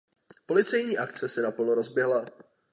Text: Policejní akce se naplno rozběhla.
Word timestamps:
Policejní 0.45 0.97
akce 0.97 1.29
se 1.29 1.41
naplno 1.41 1.75
rozběhla. 1.75 2.25